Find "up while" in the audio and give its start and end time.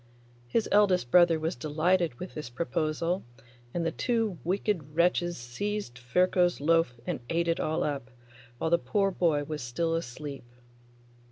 7.83-8.71